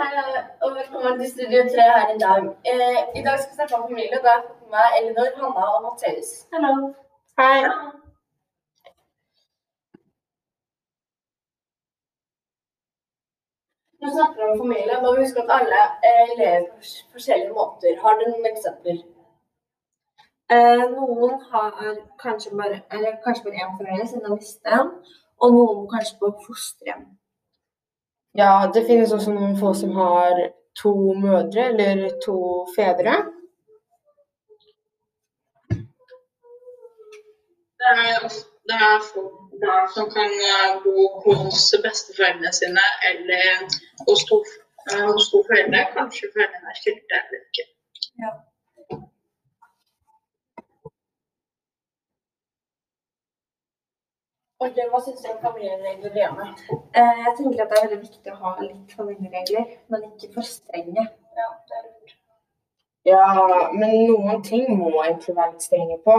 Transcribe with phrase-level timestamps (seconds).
[0.00, 2.42] Hei, og velkommen til Studio 3 her i dag.
[2.70, 5.64] Eh, I dag skal vi snakke om familie, og da er det meg, Elinor, Hanna
[5.74, 6.30] og Matheus.
[6.52, 6.72] Hallo.
[7.40, 7.58] Hei.
[13.98, 16.82] Når vi snakker om familie, må vi huske at alle eh, lever på
[17.16, 17.92] forskjellige måter.
[18.02, 18.98] Har du noen eksempler?
[20.54, 21.72] Eh, noen har
[22.24, 24.94] kanskje bare, eller kanskje bare én forelder siden de mistet en,
[25.42, 27.04] og noen kanskje på fosterhjem.
[28.34, 30.38] Ja, det finnes også noen få som har
[30.82, 32.38] to mødre eller to
[32.76, 33.18] fedre.
[37.82, 38.28] Det er,
[38.68, 43.44] det er folk barn som kan eh, bo hos besteforeldrene sine eller
[44.06, 44.36] hos to,
[44.90, 45.80] eh, hos to foreldre.
[45.96, 47.64] Kanskje foreldrene er skilte eller ikke.
[54.62, 56.44] Ok, Hva syns du om familieregler hjemme?
[56.94, 60.46] Eh, jeg tenker at det er veldig viktig å ha litt familieregler, men ikke for
[60.46, 61.06] strenge.
[61.38, 62.12] Ja, det er lurt.
[63.10, 63.24] Ja,
[63.74, 66.14] men noen ting må egentlig være litt strenge på.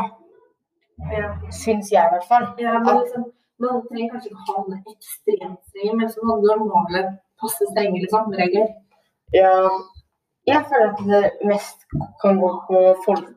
[1.14, 1.30] Ja.
[1.62, 2.50] Syns jeg i hvert fall.
[2.60, 3.30] Ja, men liksom,
[3.64, 7.06] man trenger kanskje ikke ha den ekstremt strenge, men som noen normale,
[7.40, 8.74] passe strenge liksom, regler.
[9.34, 9.54] Ja,
[10.52, 11.88] jeg føler at det mest
[12.22, 13.32] kan gå på folk,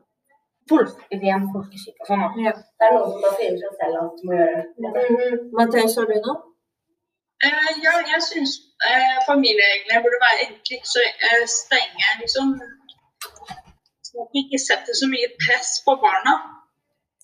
[0.69, 2.25] folk, ren folkeskikk og sånn.
[2.45, 2.53] Ja.
[2.79, 5.39] Det er noe som man sier seg selv at du må gjøre.
[5.59, 6.37] Matheus, har du noe?
[7.45, 8.53] Eh, ja, jeg syns
[8.89, 12.07] eh, familiereglene burde være egentlig ikke så eh, strenge.
[12.21, 12.53] Liksom,
[14.09, 16.33] sånn at vi ikke setter så mye press på barna.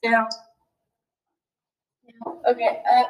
[0.06, 0.22] Ja.
[2.52, 3.02] Ok, eh,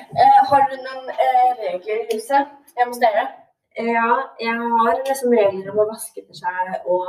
[0.00, 3.28] eh, Har du noen eh, regler i huset hjemme hos dere?
[3.76, 4.08] Ja,
[4.40, 7.08] jeg har liksom regler om å vaske etter seg og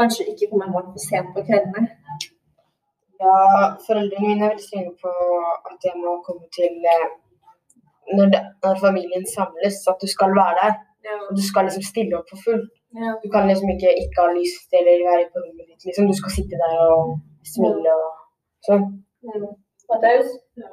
[0.00, 1.86] kanskje ikke komme hjem for sent på kveldene.
[3.22, 3.36] Ja,
[3.86, 5.12] foreldrene mine er veldig strenge på
[5.70, 7.08] at jeg må komme til eh,
[8.18, 10.74] når, det, når familien samles, at du skal være der.
[11.06, 11.16] Ja.
[11.28, 12.72] Og du skal liksom stille opp for fullt.
[12.98, 13.14] Ja.
[13.22, 15.86] Du kan liksom ikke ikke ha lyst eller være på rommet ditt.
[15.86, 16.10] Liksom.
[16.10, 17.16] Du skal sitte der og
[17.54, 18.10] smile og
[18.68, 18.84] sånn.
[19.88, 20.28] Matteus?
[20.60, 20.68] Ja,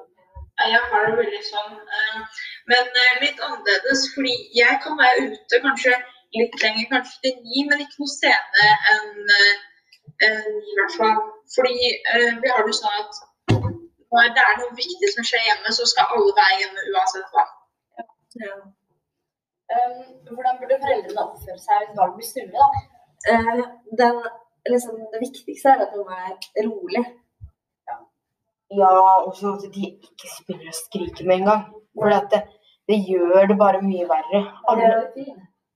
[0.67, 2.39] Jeg har det veldig sånn, eh,
[2.71, 5.93] men eh, litt annerledes, fordi jeg kan være ute kanskje
[6.35, 9.31] litt lenger, kanskje til ni, men ikke noe senere enn
[10.27, 11.21] en, i hvert fall.
[11.55, 11.77] Fordi
[12.13, 13.23] eh, vi har det sånn at
[14.11, 17.45] når det er noe viktig som skjer hjemme, så skal alle være hjemme uansett hva.
[18.43, 18.53] Ja.
[19.69, 19.97] Um,
[20.33, 22.69] hvordan burde foreldrene oppføre seg hvis barn blir snurre?
[23.31, 23.63] Eh,
[24.01, 24.21] den,
[24.73, 27.03] liksom, det viktigste er at de er rolig.
[28.77, 28.93] Ja,
[29.25, 31.63] og så at de ikke spiller og skriker med en gang.
[31.97, 32.41] For det,
[32.89, 34.41] det gjør det bare mye verre.
[34.69, 34.89] Alle,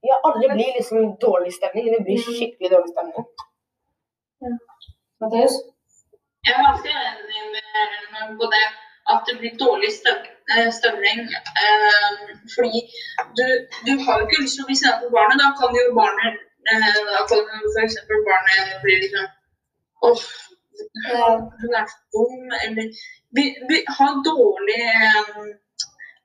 [0.10, 1.86] ja, alle blir liksom dårlig stemning.
[1.94, 3.26] Det blir skikkelig dårlig stemning.
[5.22, 5.56] Mathias?
[6.46, 8.66] Jeg er ganske enig med, med på det
[9.12, 9.92] at det blir dårlig
[10.54, 11.20] eh, stemning.
[11.64, 12.12] Eh,
[12.56, 12.80] fordi
[13.38, 13.46] du,
[13.88, 15.42] du har jo ikke lyst til å bli sinna på barnet.
[15.44, 16.36] Da kan jo barnet
[16.72, 17.42] eh, da kan
[18.30, 19.32] barnet bli liksom
[20.08, 20.24] Åh,
[21.62, 22.50] hun er dum.
[22.66, 22.88] Eller
[23.36, 25.30] vi, vi har dårlig eh,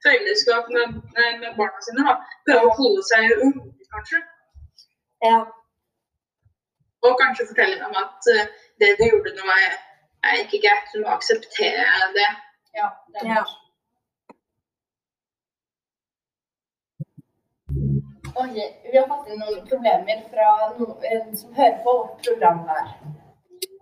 [0.07, 0.87] fellesskap med,
[1.17, 2.07] med, med barna sine.
[2.09, 2.17] da.
[2.49, 4.25] Prøve å holde seg unge, kanskje.
[5.29, 5.39] Ja.
[7.07, 8.45] Og kanskje fortelle dem at uh,
[8.81, 9.79] det du gjorde nå, er,
[10.27, 10.93] er ikke greit.
[10.95, 12.31] Du må akseptere det.
[12.79, 13.47] Ja, det er Ja.
[18.39, 18.55] Ok,
[18.93, 22.93] Vi har fått inn noen problemer fra noen som hører på vårt program her.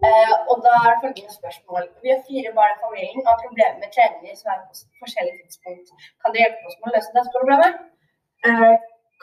[0.04, 1.84] Eh, og da er det følgende spørsmål.
[2.02, 5.38] Vi har fire barn i familien og har problemer med treninger som er på forskjellige
[5.42, 5.88] tidspunkt.
[6.20, 7.72] Kan dere hjelpe oss med å løse dette problemet?
[8.46, 8.74] Eh,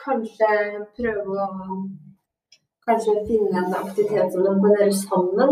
[0.04, 0.50] kanskje
[0.96, 1.48] prøve å
[2.86, 5.50] kanskje finne en aktivitet som de kan gjøre sammen.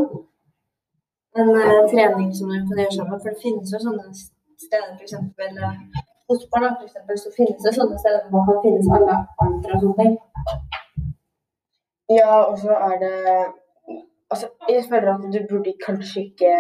[1.41, 3.21] En eh, trening som de kan gjøre sammen.
[3.23, 4.07] For det finnes jo sånne
[4.67, 5.15] steder, f.eks.
[6.29, 9.17] hos barna, eksempel, så finnes det sånne steder hvor man kan finnes alle
[9.47, 10.15] andre og sånne ting.
[12.19, 13.17] Ja, og så er det
[14.33, 16.51] Altså, jeg føler at du burde kanskje ikke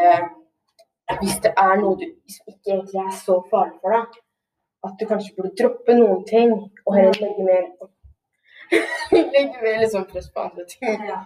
[1.20, 4.06] Hvis det er noe du som ikke egentlig er så farlig for deg,
[4.86, 6.50] at du kanskje burde droppe noen ting
[6.86, 7.64] og heller legge mer
[9.34, 10.96] Legge mer liksom press på andre ting.
[11.12, 11.19] Ja.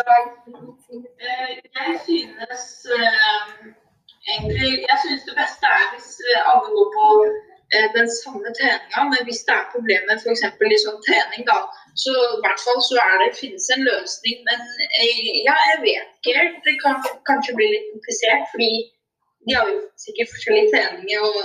[0.00, 2.66] Eh, Jeg synes
[2.98, 3.42] eh,
[4.32, 6.10] egentlig Jeg synes det beste er hvis
[6.50, 7.06] alle går på
[7.74, 10.44] eh, den samme treninga, men hvis det er problemer f.eks.
[10.76, 11.58] i sånn trening, da,
[12.02, 14.36] så i hvert fall så er det, finnes en løsning.
[14.48, 14.60] Men
[15.00, 16.58] eh, ja, jeg vet ikke helt.
[16.66, 16.96] Det kan
[17.28, 18.72] kanskje bli litt komplisert, fordi
[19.46, 21.44] de har jo sikkert forskjellige treninger, og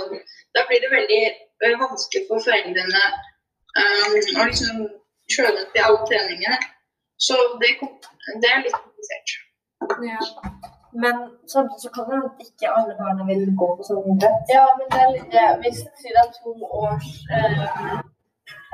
[0.56, 3.04] da blir det veldig eh, vanskelig for foreldrene
[3.82, 4.88] um, å liksom
[5.34, 6.60] skjønne til alle treningene.
[7.28, 7.74] Så det,
[8.42, 9.38] det er litt komplisert.
[10.06, 10.22] Ja.
[11.04, 11.16] Men
[11.54, 14.54] samtidig så kan det ikke alle barna vil gå på sånn idrett.
[14.54, 15.48] Ja, men det er litt det.
[15.64, 16.54] Hvis det er to
[16.84, 17.98] års eh,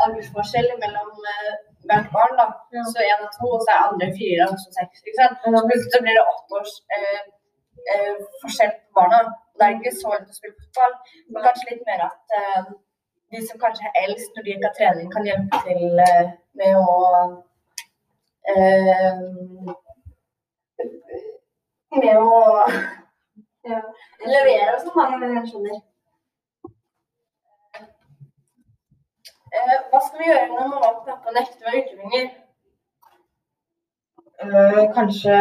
[0.05, 1.53] aldersforskjell mellom eh,
[1.89, 2.45] hvert barn, da,
[2.75, 2.83] Ja.
[2.93, 5.03] så én er to, og så er andre fire, og så seks.
[5.07, 5.37] ikke sant?
[5.43, 7.21] Så plutselig blir det åtte års eh,
[7.93, 9.19] eh, forskjell på barna.
[9.57, 10.93] Det er ikke så lett å spille fotball.
[11.31, 12.63] Men kanskje litt mer at eh,
[13.33, 16.27] de som kanskje er eldst når de ikke har trening, kan hjelpe til eh,
[16.59, 16.89] med å
[18.51, 19.15] eh,
[22.01, 22.29] Med å
[23.71, 23.77] Ja.
[24.27, 25.03] levere og sånn, da.
[25.23, 25.75] Ja, jeg skjønner.
[27.77, 27.85] Eh,
[29.91, 32.23] hva skal vi gjøre når mamma og pappa nekter å være utlendinger?
[32.23, 32.39] lenger?
[34.43, 35.35] Eh, kanskje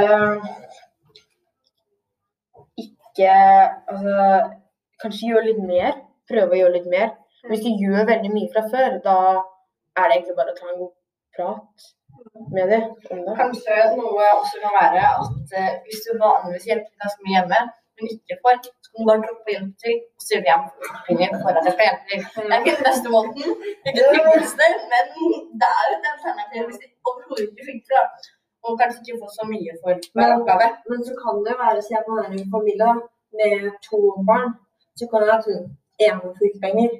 [2.83, 3.33] ikke
[3.93, 4.17] Altså
[5.03, 5.97] kanskje gjøre litt mer.
[6.31, 7.09] Prøve å gjøre litt mer.
[7.51, 9.17] Hvis de gjør veldig mye fra før, da
[9.99, 10.93] er det egentlig bare å ta en god
[11.37, 11.89] prat
[12.55, 13.35] med dem om det.
[13.41, 17.61] Kanskje noe også kan være at eh, hvis du vanligvis hjelper ganske mye hjemme,
[18.03, 20.65] men ikke får, så kan hun da droppe inn til og si hjem
[21.07, 22.21] penger for at jeg skal hjelpe til.
[22.49, 23.43] Det er ikke den beste måten,
[23.87, 25.05] ikke den hyggeligste, men
[25.61, 27.95] det er et alternativ hvis det overhodet ikke funker.
[27.99, 28.03] da.
[28.67, 30.67] Og kanskje ikke få så mye for hver oppgave.
[30.91, 32.91] Men så kan det være, si at man er i en familie
[33.39, 33.55] med
[33.89, 34.51] to barn,
[34.99, 35.57] så kan det være
[36.07, 36.91] én en får ikke penger,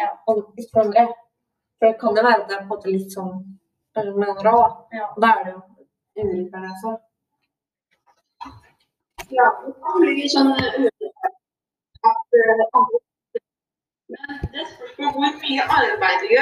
[0.00, 0.08] Ja.
[0.28, 1.04] og ikke andre.
[1.78, 3.32] For det kan jo være at det er på en måte litt sånn
[4.20, 4.72] mener òg.
[4.98, 5.06] Ja.
[5.22, 5.60] Da er det jo
[6.20, 6.90] urettferdig også.
[9.28, 10.60] Ja, det kan bli litt sånn uh,
[12.10, 13.00] at uh, andre
[14.14, 16.34] Men det spørs på hvor mye arbeid du gjør.